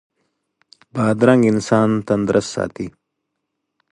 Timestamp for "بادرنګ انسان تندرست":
0.93-2.49